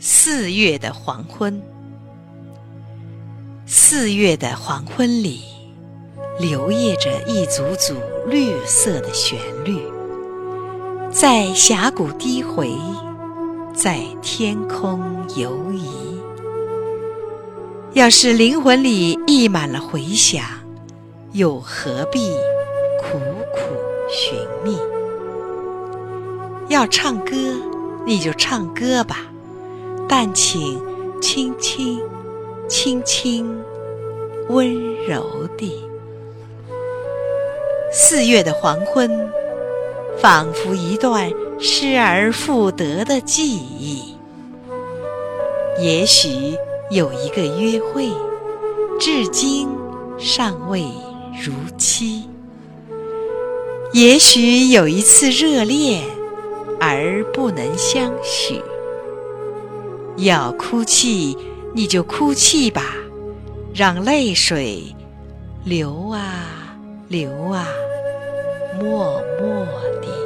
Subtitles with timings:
[0.00, 1.60] 四月的黄昏，
[3.66, 5.42] 四月的黄昏里，
[6.38, 7.94] 流曳着一组组
[8.28, 9.82] 绿色的旋律，
[11.10, 12.72] 在峡谷低回，
[13.74, 15.02] 在天空
[15.34, 15.90] 游移。
[17.94, 20.44] 要是灵魂里溢满了回响，
[21.32, 22.30] 又何必
[23.02, 23.18] 苦
[23.52, 23.74] 苦
[24.08, 24.78] 寻觅？
[26.68, 27.32] 要唱歌，
[28.06, 29.22] 你就唱歌吧。
[30.08, 30.80] 但请
[31.20, 32.00] 轻轻、
[32.66, 33.62] 轻轻、
[34.48, 35.84] 温柔地。
[37.92, 39.30] 四月的黄昏，
[40.18, 44.14] 仿佛一段失而复得的记忆。
[45.78, 46.56] 也许
[46.90, 48.08] 有一个约会，
[48.98, 49.68] 至今
[50.18, 50.82] 尚未
[51.44, 52.22] 如期；
[53.92, 56.02] 也许有一次热恋，
[56.80, 58.60] 而不能相许。
[60.18, 61.36] 要哭泣，
[61.74, 62.82] 你就哭泣吧，
[63.72, 64.82] 让泪水
[65.64, 66.44] 流啊
[67.06, 67.64] 流啊，
[68.80, 69.64] 默默
[70.02, 70.17] 地。